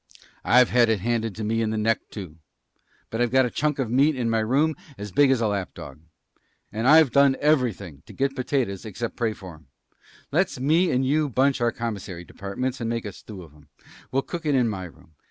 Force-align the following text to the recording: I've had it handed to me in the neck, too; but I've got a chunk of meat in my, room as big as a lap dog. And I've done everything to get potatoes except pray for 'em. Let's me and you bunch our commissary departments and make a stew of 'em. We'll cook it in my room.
I've 0.43 0.71
had 0.71 0.89
it 0.89 1.01
handed 1.01 1.35
to 1.35 1.43
me 1.43 1.61
in 1.61 1.69
the 1.69 1.77
neck, 1.77 1.99
too; 2.09 2.39
but 3.11 3.21
I've 3.21 3.29
got 3.29 3.45
a 3.45 3.51
chunk 3.51 3.77
of 3.77 3.91
meat 3.91 4.15
in 4.15 4.31
my, 4.31 4.39
room 4.39 4.73
as 4.97 5.11
big 5.11 5.29
as 5.29 5.41
a 5.41 5.47
lap 5.47 5.75
dog. 5.75 5.99
And 6.71 6.87
I've 6.87 7.11
done 7.11 7.37
everything 7.39 8.01
to 8.07 8.13
get 8.13 8.35
potatoes 8.35 8.83
except 8.83 9.15
pray 9.15 9.33
for 9.33 9.53
'em. 9.53 9.67
Let's 10.31 10.59
me 10.59 10.89
and 10.89 11.05
you 11.05 11.29
bunch 11.29 11.61
our 11.61 11.71
commissary 11.71 12.23
departments 12.25 12.81
and 12.81 12.89
make 12.89 13.05
a 13.05 13.11
stew 13.11 13.43
of 13.43 13.53
'em. 13.53 13.69
We'll 14.11 14.23
cook 14.23 14.43
it 14.43 14.55
in 14.55 14.67
my 14.67 14.85
room. 14.85 15.13